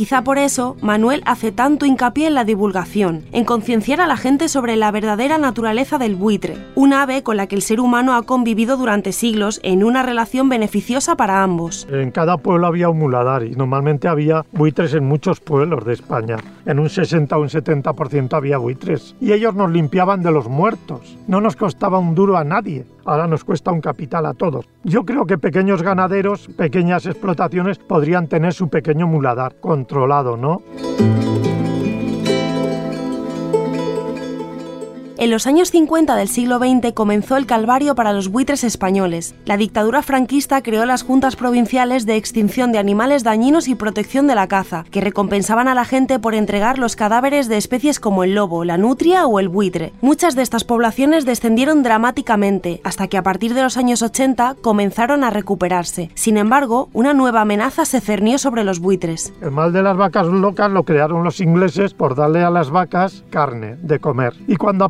Quizá 0.00 0.24
por 0.24 0.38
eso 0.38 0.78
Manuel 0.80 1.20
hace 1.26 1.52
tanto 1.52 1.84
hincapié 1.84 2.28
en 2.28 2.32
la 2.32 2.44
divulgación, 2.44 3.22
en 3.32 3.44
concienciar 3.44 4.00
a 4.00 4.06
la 4.06 4.16
gente 4.16 4.48
sobre 4.48 4.76
la 4.76 4.90
verdadera 4.90 5.36
naturaleza 5.36 5.98
del 5.98 6.16
buitre, 6.16 6.56
un 6.74 6.94
ave 6.94 7.22
con 7.22 7.36
la 7.36 7.48
que 7.48 7.54
el 7.54 7.60
ser 7.60 7.80
humano 7.80 8.14
ha 8.14 8.22
convivido 8.22 8.78
durante 8.78 9.12
siglos 9.12 9.60
en 9.62 9.84
una 9.84 10.02
relación 10.02 10.48
beneficiosa 10.48 11.16
para 11.16 11.42
ambos. 11.42 11.86
En 11.90 12.12
cada 12.12 12.38
pueblo 12.38 12.66
había 12.66 12.88
un 12.88 12.98
muladar 12.98 13.44
y 13.44 13.50
normalmente 13.50 14.08
había 14.08 14.46
buitres 14.52 14.94
en 14.94 15.04
muchos 15.04 15.38
pueblos 15.38 15.84
de 15.84 15.92
España. 15.92 16.38
En 16.64 16.78
un 16.78 16.88
60 16.88 17.36
o 17.36 17.42
un 17.42 17.48
70% 17.48 18.32
había 18.32 18.56
buitres. 18.56 19.14
Y 19.20 19.32
ellos 19.32 19.54
nos 19.54 19.70
limpiaban 19.70 20.22
de 20.22 20.32
los 20.32 20.48
muertos. 20.48 21.18
No 21.26 21.42
nos 21.42 21.56
costaba 21.56 21.98
un 21.98 22.14
duro 22.14 22.38
a 22.38 22.44
nadie. 22.44 22.86
Ahora 23.10 23.26
nos 23.26 23.42
cuesta 23.42 23.72
un 23.72 23.80
capital 23.80 24.24
a 24.24 24.34
todos. 24.34 24.68
Yo 24.84 25.04
creo 25.04 25.26
que 25.26 25.36
pequeños 25.36 25.82
ganaderos, 25.82 26.46
pequeñas 26.56 27.06
explotaciones 27.06 27.76
podrían 27.76 28.28
tener 28.28 28.54
su 28.54 28.68
pequeño 28.68 29.08
muladar 29.08 29.56
controlado, 29.58 30.36
¿no? 30.36 30.62
En 35.20 35.28
los 35.28 35.46
años 35.46 35.70
50 35.70 36.16
del 36.16 36.28
siglo 36.28 36.58
XX 36.58 36.94
comenzó 36.94 37.36
el 37.36 37.44
calvario 37.44 37.94
para 37.94 38.14
los 38.14 38.28
buitres 38.28 38.64
españoles. 38.64 39.34
La 39.44 39.58
dictadura 39.58 40.00
franquista 40.00 40.62
creó 40.62 40.86
las 40.86 41.02
juntas 41.02 41.36
provinciales 41.36 42.06
de 42.06 42.16
extinción 42.16 42.72
de 42.72 42.78
animales 42.78 43.22
dañinos 43.22 43.68
y 43.68 43.74
protección 43.74 44.26
de 44.26 44.34
la 44.34 44.48
caza, 44.48 44.86
que 44.90 45.02
recompensaban 45.02 45.68
a 45.68 45.74
la 45.74 45.84
gente 45.84 46.18
por 46.18 46.34
entregar 46.34 46.78
los 46.78 46.96
cadáveres 46.96 47.48
de 47.50 47.58
especies 47.58 48.00
como 48.00 48.24
el 48.24 48.34
lobo, 48.34 48.64
la 48.64 48.78
nutria 48.78 49.26
o 49.26 49.38
el 49.40 49.50
buitre. 49.50 49.92
Muchas 50.00 50.36
de 50.36 50.42
estas 50.42 50.64
poblaciones 50.64 51.26
descendieron 51.26 51.82
dramáticamente, 51.82 52.80
hasta 52.82 53.06
que 53.06 53.18
a 53.18 53.22
partir 53.22 53.52
de 53.52 53.60
los 53.60 53.76
años 53.76 54.00
80 54.00 54.56
comenzaron 54.62 55.22
a 55.22 55.28
recuperarse. 55.28 56.08
Sin 56.14 56.38
embargo, 56.38 56.88
una 56.94 57.12
nueva 57.12 57.42
amenaza 57.42 57.84
se 57.84 58.00
cernió 58.00 58.38
sobre 58.38 58.64
los 58.64 58.80
buitres. 58.80 59.34
El 59.42 59.50
mal 59.50 59.74
de 59.74 59.82
las 59.82 59.98
vacas 59.98 60.28
locas 60.28 60.70
lo 60.70 60.84
crearon 60.84 61.24
los 61.24 61.42
ingleses 61.42 61.92
por 61.92 62.14
darle 62.14 62.42
a 62.42 62.48
las 62.48 62.70
vacas 62.70 63.22
carne 63.28 63.76
de 63.82 63.98
comer. 63.98 64.32
Y 64.48 64.56
cuando 64.56 64.86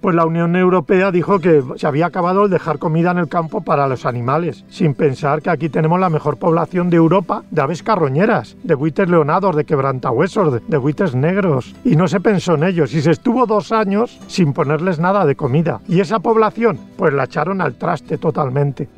pues 0.00 0.14
la 0.14 0.26
Unión 0.26 0.56
Europea 0.56 1.10
dijo 1.10 1.38
que 1.38 1.62
se 1.76 1.86
había 1.86 2.06
acabado 2.06 2.44
el 2.44 2.50
dejar 2.50 2.78
comida 2.78 3.10
en 3.10 3.18
el 3.18 3.28
campo 3.28 3.62
para 3.62 3.88
los 3.88 4.06
animales, 4.06 4.64
sin 4.68 4.94
pensar 4.94 5.42
que 5.42 5.50
aquí 5.50 5.68
tenemos 5.68 5.98
la 5.98 6.10
mejor 6.10 6.38
población 6.38 6.90
de 6.90 6.96
Europa 6.96 7.42
de 7.50 7.62
aves 7.62 7.82
carroñeras, 7.82 8.56
de 8.62 8.74
buitres 8.74 9.08
leonados, 9.08 9.56
de 9.56 9.64
quebrantahuesos, 9.64 10.62
de 10.66 10.76
buitres 10.76 11.14
negros. 11.14 11.74
Y 11.84 11.96
no 11.96 12.08
se 12.08 12.20
pensó 12.20 12.54
en 12.54 12.64
ellos 12.64 12.94
y 12.94 13.02
se 13.02 13.10
estuvo 13.10 13.46
dos 13.46 13.72
años 13.72 14.18
sin 14.26 14.52
ponerles 14.52 14.98
nada 14.98 15.26
de 15.26 15.36
comida. 15.36 15.80
Y 15.88 16.00
esa 16.00 16.18
población, 16.20 16.78
pues 16.96 17.12
la 17.12 17.24
echaron 17.24 17.60
al 17.60 17.74
traste 17.74 18.18
totalmente. 18.18 18.88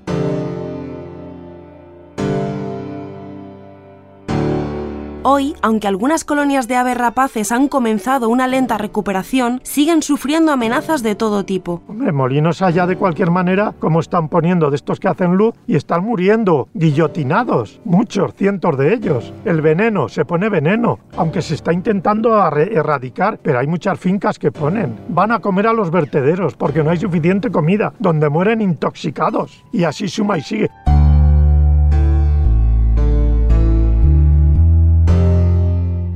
Hoy, 5.25 5.56
aunque 5.62 5.88
algunas 5.88 6.25
colonias 6.25 6.68
de 6.68 6.76
aves 6.76 6.96
rapaces 6.96 7.50
han 7.50 7.66
comenzado 7.66 8.28
una 8.28 8.46
lenta 8.46 8.78
recuperación, 8.78 9.60
siguen 9.64 10.00
sufriendo 10.00 10.52
amenazas 10.52 11.02
de 11.02 11.16
todo 11.16 11.44
tipo. 11.44 11.82
Hombre, 11.88 12.12
molinos 12.12 12.62
allá 12.62 12.87
de 12.87 12.96
cualquier 12.96 13.32
manera, 13.32 13.75
como 13.80 13.98
están 13.98 14.28
poniendo 14.28 14.70
de 14.70 14.76
estos 14.76 15.00
que 15.00 15.08
hacen 15.08 15.37
luz 15.37 15.54
y 15.66 15.75
están 15.75 16.04
muriendo, 16.04 16.68
guillotinados, 16.72 17.80
muchos, 17.84 18.32
cientos 18.34 18.78
de 18.78 18.94
ellos. 18.94 19.32
El 19.44 19.60
veneno, 19.60 20.08
se 20.08 20.25
pone 20.25 20.48
veneno, 20.48 21.00
aunque 21.16 21.42
se 21.42 21.54
está 21.54 21.72
intentando 21.72 22.38
erradicar, 22.56 23.40
pero 23.42 23.58
hay 23.58 23.66
muchas 23.66 23.98
fincas 23.98 24.38
que 24.38 24.52
ponen. 24.52 24.96
Van 25.08 25.32
a 25.32 25.40
comer 25.40 25.66
a 25.66 25.72
los 25.72 25.90
vertederos 25.90 26.54
porque 26.54 26.84
no 26.84 26.90
hay 26.90 26.98
suficiente 26.98 27.50
comida, 27.50 27.92
donde 27.98 28.28
mueren 28.28 28.60
intoxicados. 28.60 29.64
Y 29.72 29.82
así 29.82 30.06
suma 30.08 30.38
y 30.38 30.42
sigue. 30.42 30.70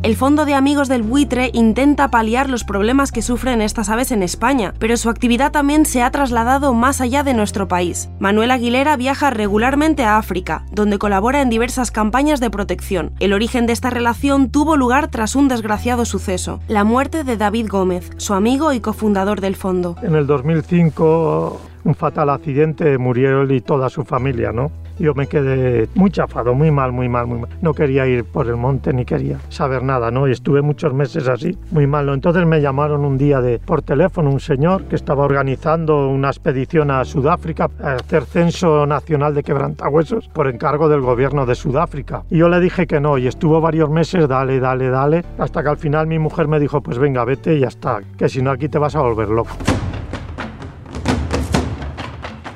El 0.03 0.17
Fondo 0.17 0.45
de 0.45 0.55
Amigos 0.55 0.89
del 0.89 1.05
Buitre 1.05 1.51
intenta 1.53 2.09
paliar 2.09 2.51
los 2.51 2.65
problemas 2.65 3.13
que 3.13 3.23
sufren 3.23 3.63
estas 3.63 3.89
aves 3.89 4.11
en 4.11 4.25
España, 4.25 4.75
pero 4.81 4.97
su 4.97 5.09
actividad 5.09 5.53
también 5.53 5.87
se 5.87 6.03
ha 6.03 6.11
trasladado 6.11 6.75
más 6.75 7.01
allá 7.01 7.23
de 7.23 7.35
nuestro 7.35 7.69
país. 7.69 8.11
Manuel 8.19 8.51
Aguilera 8.51 8.97
viaja 8.97 9.31
regularmente 9.31 10.03
a 10.03 10.17
África, 10.17 10.65
donde 10.73 10.99
colabora 10.99 11.41
en 11.41 11.51
diversas 11.51 11.93
campañas 11.93 12.41
de 12.41 12.51
protección. 12.51 13.13
El 13.21 13.33
origen 13.33 13.67
de 13.67 13.75
esta 13.75 13.91
relación 13.91 14.51
tuvo 14.51 14.77
lugar 14.77 15.07
tras 15.07 15.37
un 15.37 15.47
desgraciado 15.47 16.05
suceso, 16.05 16.59
la 16.67 16.83
muerte 16.83 17.23
de 17.23 17.37
David 17.37 17.69
Gómez, 17.69 18.11
su 18.17 18.35
amigo 18.35 18.73
y 18.73 18.81
cofundador 18.81 19.41
del 19.41 19.55
fondo. 19.55 19.95
En 20.03 20.17
el 20.17 20.27
2005 20.27 21.61
un 21.85 21.95
fatal 21.95 22.31
accidente, 22.31 22.97
murió 22.99 23.43
él 23.43 23.53
y 23.53 23.61
toda 23.61 23.91
su 23.91 24.05
familia, 24.05 24.53
¿no? 24.53 24.71
Yo 24.99 25.15
me 25.15 25.27
quedé 25.27 25.89
muy 25.95 26.11
chafado, 26.11 26.55
muy 26.55 26.71
mal, 26.71 26.93
muy 26.93 27.09
mal, 27.09 27.27
muy 27.27 27.41
mal. 27.41 27.51
No 27.61 27.75
quería 27.75 28.07
ir 28.07 28.25
por 28.25 28.47
el 28.47 28.57
monte 28.57 28.93
ni 28.93 29.05
quería 29.05 29.39
saber 29.49 29.83
nada, 29.83 30.11
¿no? 30.11 30.29
Y 30.29 30.33
estuve 30.33 30.63
muchos 30.63 30.95
meses 30.95 31.29
así, 31.29 31.57
muy 31.71 31.87
mal. 31.87 32.07
¿no? 32.07 32.15
Entonces 32.15 32.47
me 32.47 32.61
llamaron 32.61 33.05
un 33.05 33.19
día 33.19 33.41
de, 33.41 33.59
por 33.59 33.83
teléfono 33.83 34.31
un 34.31 34.41
señor 34.41 34.85
que 34.85 34.97
estaba 34.97 35.25
organizando 35.25 36.09
una 36.09 36.29
expedición 36.29 36.91
a 36.91 37.05
Sudáfrica 37.05 37.71
a 37.83 37.95
hacer 37.95 38.25
censo 38.25 38.87
nacional 38.87 39.35
de 39.35 39.43
quebrantahuesos 39.43 40.29
por 40.29 40.49
encargo 40.49 40.89
del 40.89 41.01
gobierno 41.01 41.47
de 41.47 41.55
Sudáfrica. 41.55 42.25
Y 42.31 42.39
yo 42.39 42.49
le 42.49 42.61
dije 42.61 42.87
que 42.87 43.01
no 43.01 43.19
y 43.19 43.27
estuvo 43.27 43.61
varios 43.61 43.91
meses, 43.91 44.29
dale, 44.29 44.61
dale, 44.61 44.89
dale, 44.89 45.25
hasta 45.39 45.63
que 45.63 45.69
al 45.69 45.77
final 45.77 46.07
mi 46.07 46.19
mujer 46.19 46.49
me 46.49 46.61
dijo, 46.61 46.81
pues 46.81 46.99
venga, 46.99 47.25
vete 47.25 47.55
y 47.55 47.61
ya 47.61 47.69
está, 47.69 48.01
que 48.17 48.29
si 48.29 48.43
no 48.43 48.51
aquí 48.51 48.69
te 48.69 48.79
vas 48.79 48.97
a 48.97 49.01
volver 49.01 49.29
loco. 49.29 49.57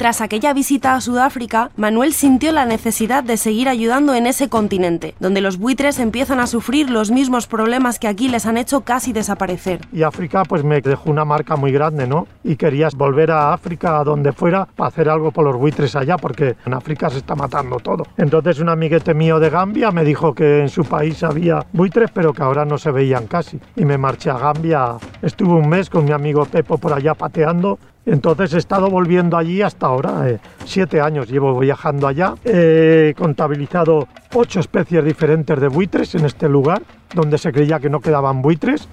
Tras 0.06 0.20
aquella 0.20 0.52
visita 0.52 0.94
a 0.94 1.00
Sudáfrica, 1.00 1.72
Manuel 1.76 2.12
sintió 2.12 2.52
la 2.52 2.64
necesidad 2.64 3.24
de 3.24 3.36
seguir 3.36 3.68
ayudando 3.68 4.14
en 4.14 4.28
ese 4.28 4.48
continente, 4.48 5.16
donde 5.18 5.40
los 5.40 5.58
buitres 5.58 5.98
empiezan 5.98 6.38
a 6.38 6.46
sufrir 6.46 6.90
los 6.90 7.10
mismos 7.10 7.48
problemas 7.48 7.98
que 7.98 8.06
aquí 8.06 8.28
les 8.28 8.46
han 8.46 8.56
hecho 8.56 8.82
casi 8.82 9.12
desaparecer. 9.12 9.80
Y 9.92 10.04
África 10.04 10.44
pues 10.44 10.62
me 10.62 10.80
dejó 10.80 11.10
una 11.10 11.24
marca 11.24 11.56
muy 11.56 11.72
grande, 11.72 12.06
¿no? 12.06 12.28
Y 12.44 12.54
querías 12.54 12.94
volver 12.94 13.32
a 13.32 13.52
África, 13.52 13.98
a 13.98 14.04
donde 14.04 14.32
fuera, 14.32 14.68
para 14.76 14.86
hacer 14.86 15.08
algo 15.08 15.32
por 15.32 15.44
los 15.44 15.56
buitres 15.56 15.96
allá, 15.96 16.16
porque 16.16 16.54
en 16.64 16.74
África 16.74 17.10
se 17.10 17.18
está 17.18 17.34
matando 17.34 17.78
todo. 17.80 18.04
Entonces 18.16 18.60
un 18.60 18.68
amiguete 18.68 19.12
mío 19.12 19.40
de 19.40 19.50
Gambia 19.50 19.90
me 19.90 20.04
dijo 20.04 20.36
que 20.36 20.60
en 20.60 20.68
su 20.68 20.84
país 20.84 21.24
había 21.24 21.66
buitres, 21.72 22.12
pero 22.14 22.32
que 22.32 22.44
ahora 22.44 22.64
no 22.64 22.78
se 22.78 22.92
veían 22.92 23.26
casi. 23.26 23.58
Y 23.74 23.84
me 23.84 23.98
marché 23.98 24.30
a 24.30 24.38
Gambia. 24.38 24.98
Estuve 25.20 25.54
un 25.54 25.68
mes 25.68 25.90
con 25.90 26.04
mi 26.04 26.12
amigo 26.12 26.44
Pepo 26.44 26.78
por 26.78 26.92
allá 26.92 27.14
pateando 27.14 27.80
entonces 28.06 28.54
he 28.54 28.58
estado 28.58 28.88
volviendo 28.88 29.36
allí 29.36 29.62
hasta 29.62 29.86
ahora, 29.86 30.30
eh, 30.30 30.38
siete 30.64 31.00
años 31.00 31.28
llevo 31.28 31.58
viajando 31.58 32.06
allá. 32.06 32.34
He 32.44 33.14
contabilizado 33.16 34.06
ocho 34.32 34.60
especies 34.60 35.04
diferentes 35.04 35.60
de 35.60 35.68
buitres 35.68 36.14
en 36.14 36.24
este 36.24 36.48
lugar, 36.48 36.82
donde 37.12 37.36
se 37.36 37.52
creía 37.52 37.80
que 37.80 37.90
no 37.90 38.00
quedaban 38.00 38.42
buitres. 38.42 38.88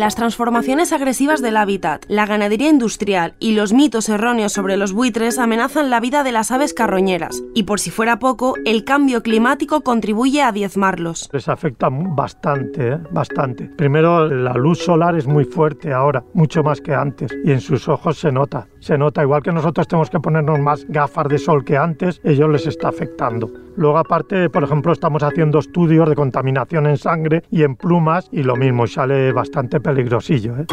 Las 0.00 0.14
transformaciones 0.14 0.94
agresivas 0.94 1.42
del 1.42 1.58
hábitat, 1.58 2.06
la 2.08 2.24
ganadería 2.24 2.70
industrial 2.70 3.34
y 3.38 3.52
los 3.52 3.74
mitos 3.74 4.08
erróneos 4.08 4.50
sobre 4.50 4.78
los 4.78 4.94
buitres 4.94 5.38
amenazan 5.38 5.90
la 5.90 6.00
vida 6.00 6.24
de 6.24 6.32
las 6.32 6.50
aves 6.50 6.72
carroñeras, 6.72 7.42
y 7.54 7.64
por 7.64 7.80
si 7.80 7.90
fuera 7.90 8.18
poco, 8.18 8.54
el 8.64 8.84
cambio 8.84 9.22
climático 9.22 9.82
contribuye 9.82 10.40
a 10.40 10.52
diezmarlos. 10.52 11.28
Les 11.34 11.46
afecta 11.50 11.90
bastante, 11.90 12.92
¿eh? 12.92 12.98
bastante. 13.10 13.66
Primero, 13.76 14.26
la 14.26 14.54
luz 14.54 14.78
solar 14.78 15.16
es 15.16 15.26
muy 15.26 15.44
fuerte 15.44 15.92
ahora, 15.92 16.24
mucho 16.32 16.62
más 16.62 16.80
que 16.80 16.94
antes, 16.94 17.30
y 17.44 17.52
en 17.52 17.60
sus 17.60 17.86
ojos 17.86 18.18
se 18.18 18.32
nota. 18.32 18.68
Se 18.78 18.96
nota, 18.96 19.22
igual 19.22 19.42
que 19.42 19.52
nosotros 19.52 19.86
tenemos 19.86 20.08
que 20.08 20.18
ponernos 20.18 20.58
más 20.60 20.86
gafas 20.88 21.28
de 21.28 21.36
sol 21.36 21.62
que 21.62 21.76
antes, 21.76 22.22
ellos 22.24 22.48
les 22.48 22.66
está 22.66 22.88
afectando. 22.88 23.50
Luego 23.76 23.98
aparte, 23.98 24.50
por 24.50 24.64
ejemplo, 24.64 24.92
estamos 24.92 25.22
haciendo 25.22 25.58
estudios 25.58 26.08
de 26.08 26.14
contaminación 26.14 26.86
en 26.86 26.96
sangre 26.96 27.42
y 27.50 27.62
en 27.62 27.76
plumas 27.76 28.28
y 28.32 28.42
lo 28.42 28.56
mismo, 28.56 28.86
sale 28.86 29.32
bastante 29.32 29.80
peligrosillo. 29.94 30.56
¿eh? 30.56 30.66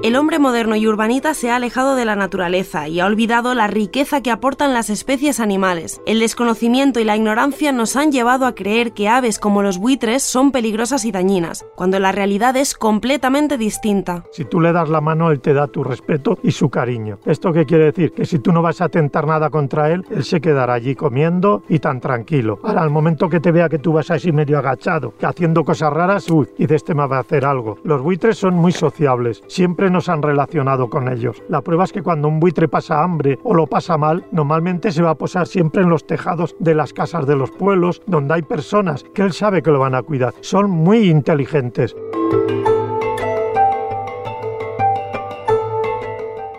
El 0.00 0.14
hombre 0.14 0.38
moderno 0.38 0.76
y 0.76 0.86
urbanita 0.86 1.34
se 1.34 1.50
ha 1.50 1.56
alejado 1.56 1.96
de 1.96 2.04
la 2.04 2.14
naturaleza 2.14 2.86
y 2.86 3.00
ha 3.00 3.06
olvidado 3.06 3.56
la 3.56 3.66
riqueza 3.66 4.22
que 4.22 4.30
aportan 4.30 4.72
las 4.72 4.90
especies 4.90 5.40
animales. 5.40 6.00
El 6.06 6.20
desconocimiento 6.20 7.00
y 7.00 7.04
la 7.04 7.16
ignorancia 7.16 7.72
nos 7.72 7.96
han 7.96 8.12
llevado 8.12 8.46
a 8.46 8.54
creer 8.54 8.92
que 8.92 9.08
aves 9.08 9.40
como 9.40 9.60
los 9.60 9.78
buitres 9.78 10.22
son 10.22 10.52
peligrosas 10.52 11.04
y 11.04 11.10
dañinas, 11.10 11.66
cuando 11.74 11.98
la 11.98 12.12
realidad 12.12 12.56
es 12.56 12.74
completamente 12.74 13.58
distinta. 13.58 14.22
Si 14.30 14.44
tú 14.44 14.60
le 14.60 14.72
das 14.72 14.88
la 14.88 15.00
mano, 15.00 15.32
él 15.32 15.40
te 15.40 15.52
da 15.52 15.66
tu 15.66 15.82
respeto 15.82 16.38
y 16.44 16.52
su 16.52 16.70
cariño. 16.70 17.18
¿Esto 17.26 17.52
qué 17.52 17.66
quiere 17.66 17.86
decir? 17.86 18.12
Que 18.12 18.24
si 18.24 18.38
tú 18.38 18.52
no 18.52 18.62
vas 18.62 18.80
a 18.80 18.84
atentar 18.84 19.26
nada 19.26 19.50
contra 19.50 19.90
él, 19.90 20.06
él 20.10 20.22
se 20.22 20.40
quedará 20.40 20.74
allí 20.74 20.94
comiendo 20.94 21.64
y 21.68 21.80
tan 21.80 22.00
tranquilo. 22.00 22.60
Ahora, 22.62 22.82
al 22.82 22.90
momento 22.90 23.28
que 23.28 23.40
te 23.40 23.50
vea 23.50 23.68
que 23.68 23.80
tú 23.80 23.94
vas 23.94 24.12
así 24.12 24.30
medio 24.30 24.58
agachado, 24.58 25.12
que 25.18 25.26
haciendo 25.26 25.64
cosas 25.64 25.92
raras, 25.92 26.30
uy, 26.30 26.46
y 26.56 26.66
de 26.66 26.76
este 26.76 26.94
me 26.94 27.08
va 27.08 27.16
a 27.16 27.20
hacer 27.20 27.44
algo. 27.44 27.78
Los 27.82 28.00
buitres 28.00 28.38
son 28.38 28.54
muy 28.54 28.70
sociables, 28.70 29.42
siempre 29.48 29.87
nos 29.90 30.08
han 30.08 30.22
relacionado 30.22 30.88
con 30.88 31.08
ellos. 31.08 31.42
La 31.48 31.62
prueba 31.62 31.84
es 31.84 31.92
que 31.92 32.02
cuando 32.02 32.28
un 32.28 32.40
buitre 32.40 32.68
pasa 32.68 33.02
hambre 33.02 33.38
o 33.44 33.54
lo 33.54 33.66
pasa 33.66 33.96
mal, 33.96 34.24
normalmente 34.32 34.92
se 34.92 35.02
va 35.02 35.10
a 35.10 35.14
posar 35.14 35.46
siempre 35.46 35.82
en 35.82 35.90
los 35.90 36.06
tejados 36.06 36.56
de 36.58 36.74
las 36.74 36.92
casas 36.92 37.26
de 37.26 37.36
los 37.36 37.50
pueblos, 37.50 38.02
donde 38.06 38.34
hay 38.34 38.42
personas 38.42 39.04
que 39.14 39.22
él 39.22 39.32
sabe 39.32 39.62
que 39.62 39.70
lo 39.70 39.80
van 39.80 39.94
a 39.94 40.02
cuidar. 40.02 40.34
Son 40.40 40.70
muy 40.70 41.08
inteligentes. 41.08 41.94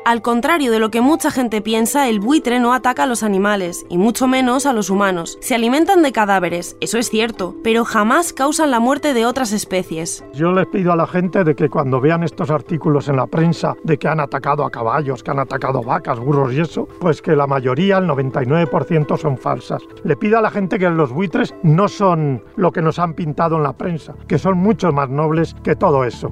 Al 0.10 0.24
contrario 0.24 0.72
de 0.72 0.80
lo 0.80 0.90
que 0.90 1.02
mucha 1.02 1.30
gente 1.30 1.62
piensa, 1.62 2.10
el 2.10 2.20
buitre 2.20 2.60
no 2.60 2.74
ataca 2.74 3.04
a 3.04 3.06
los 3.06 3.22
animales, 3.22 3.86
y 3.90 4.00
mucho 4.00 4.28
menos 4.28 4.66
a 4.66 4.74
los 4.74 4.90
humanos. 4.90 5.38
Se 5.40 5.54
alimentan 5.54 6.02
de 6.02 6.12
cadáveres, 6.12 6.76
eso 6.82 6.98
es 6.98 7.12
cierto, 7.12 7.56
pero 7.64 7.86
jamás 7.86 8.34
causan 8.34 8.72
la 8.72 8.80
muerte 8.80 9.14
de 9.14 9.28
otras 9.28 9.52
especies. 9.52 10.26
Yo 10.34 10.52
les 10.52 10.66
pido 10.66 10.92
a 10.92 10.96
la 10.96 11.06
gente 11.06 11.44
de 11.44 11.54
que 11.54 11.70
cuando 11.70 12.02
vean 12.02 12.24
estos 12.24 12.50
artículos 12.50 13.08
en 13.08 13.18
la 13.18 13.28
prensa 13.28 13.76
de 13.84 14.00
que 14.00 14.08
han 14.08 14.20
atacado 14.20 14.66
a 14.66 14.72
caballos, 14.72 15.22
que 15.22 15.30
han 15.30 15.38
atacado 15.38 15.84
vacas, 15.84 16.20
burros 16.20 16.56
y 16.56 16.62
eso, 16.62 16.88
pues 17.00 17.22
que 17.22 17.36
la 17.36 17.46
mayoría, 17.46 18.00
el 18.00 18.06
99% 18.06 19.16
son 19.16 19.38
falsas. 19.38 19.84
Le 20.04 20.18
pido 20.18 20.40
a 20.40 20.42
la 20.42 20.50
gente 20.50 20.80
que 20.80 20.90
los 20.90 21.14
buitres 21.14 21.54
no 21.62 21.88
son 21.88 22.44
lo 22.56 22.72
que 22.72 22.82
nos 22.82 22.98
han 22.98 23.14
pintado 23.14 23.58
en 23.58 23.62
la 23.62 23.74
prensa, 23.74 24.16
que 24.28 24.40
son 24.40 24.58
mucho 24.58 24.92
más 24.92 25.08
nobles 25.08 25.56
que 25.64 25.76
todo 25.76 26.04
eso. 26.04 26.32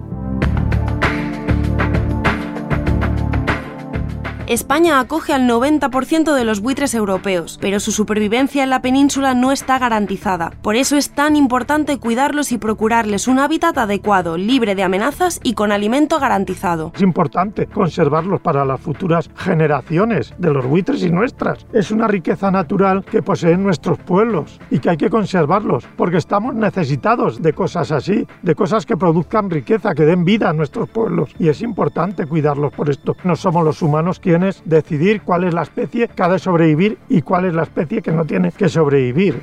España 4.48 5.02
acoge 5.02 5.34
al 5.34 5.46
90% 5.46 6.34
de 6.34 6.46
los 6.46 6.62
buitres 6.62 6.94
europeos, 6.96 7.58
pero 7.60 7.82
su 7.82 7.92
supervivencia 7.92 8.64
en 8.64 8.70
la 8.70 8.82
península 8.82 9.34
no 9.34 9.52
está 9.52 9.78
garantizada. 9.78 10.52
Por 10.62 10.78
eso 10.78 10.96
es 10.96 11.10
tan 11.10 11.36
importante 11.36 12.00
cuidarlos 12.00 12.54
y 12.54 12.58
procurarles 12.58 13.28
un 13.28 13.40
hábitat 13.40 13.78
adecuado, 13.78 14.38
libre 14.38 14.74
de 14.74 14.84
amenazas 14.84 15.42
y 15.44 15.54
con 15.54 15.74
alimento 15.74 16.18
garantizado. 16.22 16.94
Es 16.96 17.02
importante 17.02 17.66
conservarlos 17.66 18.40
para 18.40 18.64
las 18.64 18.80
futuras 18.80 19.30
generaciones 19.36 20.34
de 20.38 20.54
los 20.54 20.66
buitres 20.66 21.04
y 21.04 21.10
nuestras. 21.10 21.66
Es 21.74 21.92
una 21.92 22.08
riqueza 22.08 22.50
natural 22.50 23.04
que 23.04 23.22
poseen 23.22 23.64
nuestros 23.64 24.00
pueblos 24.00 24.62
y 24.72 24.80
que 24.80 24.92
hay 24.92 24.98
que 24.98 25.10
conservarlos, 25.10 25.86
porque 25.98 26.18
estamos 26.18 26.56
necesitados 26.56 27.42
de 27.42 27.52
cosas 27.52 27.92
así, 27.92 28.26
de 28.44 28.56
cosas 28.56 28.86
que 28.86 28.96
produzcan 28.96 29.50
riqueza, 29.50 29.94
que 29.94 30.06
den 30.06 30.24
vida 30.24 30.50
a 30.50 30.54
nuestros 30.54 30.88
pueblos. 30.88 31.36
Y 31.38 31.50
es 31.50 31.62
importante 31.62 32.26
cuidarlos 32.26 32.72
por 32.72 32.90
esto. 32.90 33.14
No 33.26 33.36
somos 33.36 33.66
los 33.66 33.82
humanos 33.82 34.22
quienes 34.22 34.37
decidir 34.66 35.22
cuál 35.22 35.44
es 35.44 35.54
la 35.54 35.64
especie 35.64 36.08
que 36.08 36.24
ha 36.24 36.30
de 36.30 36.40
sobrevivir 36.40 36.98
y 37.10 37.22
cuál 37.22 37.46
es 37.46 37.54
la 37.54 37.64
especie 37.64 38.02
que 38.02 38.12
no 38.12 38.26
tiene 38.26 38.52
que 38.52 38.70
sobrevivir. 38.70 39.42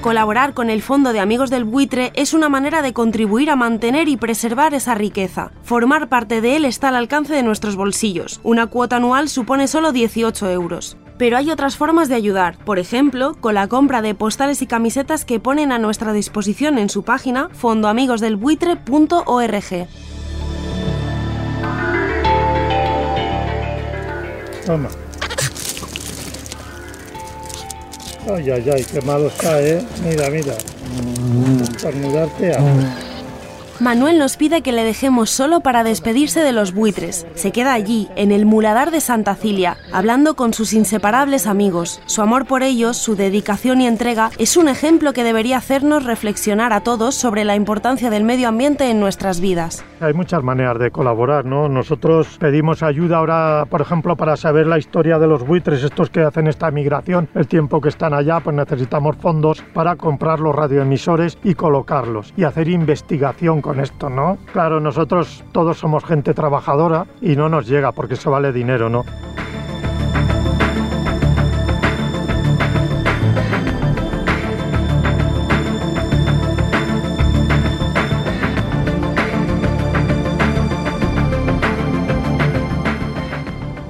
Colaborar 0.00 0.54
con 0.54 0.70
el 0.70 0.80
Fondo 0.80 1.12
de 1.12 1.20
Amigos 1.20 1.50
del 1.50 1.64
Buitre 1.64 2.12
es 2.14 2.32
una 2.32 2.48
manera 2.48 2.80
de 2.80 2.94
contribuir 2.94 3.50
a 3.50 3.56
mantener 3.56 4.08
y 4.08 4.16
preservar 4.16 4.72
esa 4.72 4.94
riqueza. 4.94 5.50
Formar 5.64 6.08
parte 6.08 6.40
de 6.40 6.56
él 6.56 6.64
está 6.64 6.88
al 6.88 6.96
alcance 6.96 7.34
de 7.34 7.42
nuestros 7.42 7.76
bolsillos. 7.76 8.40
Una 8.42 8.68
cuota 8.68 8.96
anual 8.96 9.28
supone 9.28 9.66
solo 9.66 9.92
18 9.92 10.50
euros. 10.50 10.96
Pero 11.18 11.36
hay 11.36 11.50
otras 11.50 11.76
formas 11.76 12.08
de 12.08 12.14
ayudar, 12.14 12.56
por 12.64 12.78
ejemplo, 12.78 13.36
con 13.40 13.54
la 13.54 13.66
compra 13.66 14.00
de 14.00 14.14
postales 14.14 14.62
y 14.62 14.66
camisetas 14.66 15.26
que 15.26 15.40
ponen 15.40 15.72
a 15.72 15.78
nuestra 15.78 16.12
disposición 16.12 16.78
en 16.78 16.88
su 16.88 17.02
página 17.02 17.50
fondoamigosdelbuitre.org. 17.52 19.88
Toma. 24.68 24.90
Ay, 28.30 28.50
ay, 28.50 28.70
ay, 28.70 28.84
qué 28.84 29.00
malo 29.00 29.28
está, 29.28 29.62
¿eh? 29.62 29.82
Mira, 30.04 30.28
mira. 30.28 30.54
Estornudarte 31.62 32.52
a... 32.52 33.07
Manuel 33.80 34.18
nos 34.18 34.36
pide 34.36 34.62
que 34.62 34.72
le 34.72 34.82
dejemos 34.82 35.30
solo 35.30 35.60
para 35.60 35.84
despedirse 35.84 36.40
de 36.40 36.50
los 36.50 36.74
buitres. 36.74 37.28
Se 37.34 37.52
queda 37.52 37.74
allí, 37.74 38.08
en 38.16 38.32
el 38.32 38.44
muladar 38.44 38.90
de 38.90 39.00
Santa 39.00 39.36
Cilia, 39.36 39.76
hablando 39.92 40.34
con 40.34 40.52
sus 40.52 40.72
inseparables 40.72 41.46
amigos. 41.46 42.02
Su 42.06 42.20
amor 42.20 42.44
por 42.46 42.64
ellos, 42.64 42.96
su 42.96 43.14
dedicación 43.14 43.80
y 43.80 43.86
entrega 43.86 44.30
es 44.38 44.56
un 44.56 44.68
ejemplo 44.68 45.12
que 45.12 45.22
debería 45.22 45.58
hacernos 45.58 46.04
reflexionar 46.04 46.72
a 46.72 46.80
todos 46.80 47.14
sobre 47.14 47.44
la 47.44 47.54
importancia 47.54 48.10
del 48.10 48.24
medio 48.24 48.48
ambiente 48.48 48.90
en 48.90 48.98
nuestras 48.98 49.40
vidas. 49.40 49.84
Hay 50.00 50.12
muchas 50.12 50.42
maneras 50.42 50.80
de 50.80 50.90
colaborar, 50.90 51.44
¿no? 51.44 51.68
Nosotros 51.68 52.36
pedimos 52.40 52.82
ayuda 52.82 53.18
ahora, 53.18 53.64
por 53.70 53.80
ejemplo, 53.80 54.16
para 54.16 54.36
saber 54.36 54.66
la 54.66 54.78
historia 54.78 55.20
de 55.20 55.28
los 55.28 55.46
buitres, 55.46 55.84
estos 55.84 56.10
que 56.10 56.22
hacen 56.22 56.48
esta 56.48 56.70
migración, 56.72 57.28
el 57.36 57.46
tiempo 57.46 57.80
que 57.80 57.90
están 57.90 58.12
allá, 58.12 58.40
pues 58.40 58.56
necesitamos 58.56 59.16
fondos 59.18 59.62
para 59.72 59.94
comprar 59.94 60.40
los 60.40 60.54
radioemisores 60.54 61.38
y 61.44 61.54
colocarlos 61.54 62.34
y 62.36 62.42
hacer 62.42 62.68
investigación 62.68 63.60
con 63.68 63.80
esto, 63.80 64.08
¿no? 64.08 64.38
Claro, 64.50 64.80
nosotros 64.80 65.44
todos 65.52 65.76
somos 65.76 66.02
gente 66.02 66.32
trabajadora 66.32 67.04
y 67.20 67.36
no 67.36 67.50
nos 67.50 67.66
llega 67.66 67.92
porque 67.92 68.14
eso 68.14 68.30
vale 68.30 68.50
dinero, 68.50 68.88
¿no? 68.88 69.04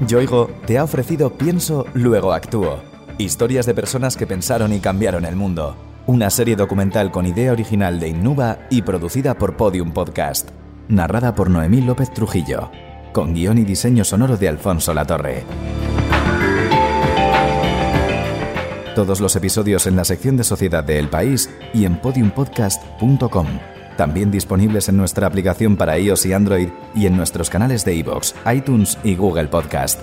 Yoigo 0.09 0.51
te 0.67 0.79
ha 0.79 0.83
ofrecido 0.83 1.31
Pienso, 1.35 1.87
luego 1.95 2.33
actúo. 2.33 2.81
Historias 3.17 3.65
de 3.67 3.75
personas 3.75 4.17
que 4.17 4.27
pensaron 4.27 4.73
y 4.73 4.81
cambiaron 4.81 5.25
el 5.25 5.37
mundo. 5.37 5.88
Una 6.09 6.31
serie 6.31 6.57
documental 6.57 7.11
con 7.11 7.27
idea 7.27 7.53
original 7.53 8.01
de 8.01 8.09
Innuba 8.09 8.61
y 8.71 8.81
producida 8.81 9.35
por 9.35 9.59
Podium 9.59 9.93
Podcast. 9.93 10.49
Narrada 10.89 11.35
por 11.35 11.51
Noemí 11.51 11.83
López 11.83 12.11
Trujillo. 12.15 12.71
Con 13.13 13.35
guion 13.35 13.59
y 13.59 13.65
diseño 13.65 14.05
sonoro 14.05 14.39
de 14.39 14.49
Alfonso 14.49 14.95
Latorre. 14.95 15.45
Todos 18.95 19.21
los 19.21 19.37
episodios 19.37 19.87
en 19.87 19.97
la 19.97 20.05
sección 20.07 20.39
de 20.39 20.45
Sociedad 20.45 20.83
de 20.83 20.99
El 20.99 21.11
País 21.11 21.51
y 21.75 21.85
en 21.85 22.01
podiumpodcast.com. 22.01 23.47
También 23.99 24.31
disponibles 24.31 24.89
en 24.89 24.97
nuestra 24.97 25.27
aplicación 25.27 25.77
para 25.77 25.99
iOS 25.99 26.25
y 26.25 26.33
Android 26.33 26.69
y 26.95 27.05
en 27.05 27.19
nuestros 27.19 27.51
canales 27.51 27.85
de 27.85 27.97
iVoox, 27.97 28.33
iTunes 28.51 28.97
y 29.05 29.15
Google 29.15 29.49
Podcast. 29.49 30.01